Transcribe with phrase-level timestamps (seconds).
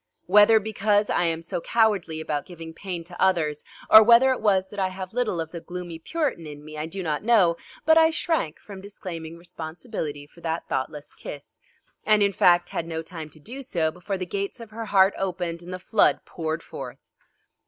[0.25, 4.69] Whether because I am so cowardly about giving pain to others, or whether it was
[4.69, 7.99] that I have little of the gloomy Puritan in me, I do not know, but
[7.99, 11.61] I shrank from disclaiming responsibility for that thoughtless kiss,
[12.03, 15.13] and in fact had no time to do so before the gates of her heart
[15.19, 16.97] opened and the flood poured forth.